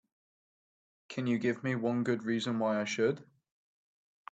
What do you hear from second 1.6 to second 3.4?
me one good reason why I should?